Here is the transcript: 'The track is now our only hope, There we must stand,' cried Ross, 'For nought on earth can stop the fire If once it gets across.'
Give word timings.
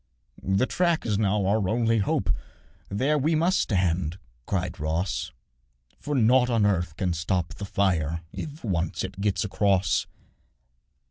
'The 0.41 0.65
track 0.65 1.05
is 1.05 1.19
now 1.19 1.45
our 1.45 1.69
only 1.69 1.99
hope, 1.99 2.31
There 2.89 3.19
we 3.19 3.35
must 3.35 3.59
stand,' 3.59 4.17
cried 4.47 4.79
Ross, 4.79 5.31
'For 5.99 6.15
nought 6.15 6.49
on 6.49 6.65
earth 6.65 6.95
can 6.95 7.13
stop 7.13 7.53
the 7.53 7.65
fire 7.65 8.21
If 8.33 8.63
once 8.65 9.03
it 9.03 9.21
gets 9.21 9.43
across.' 9.43 10.07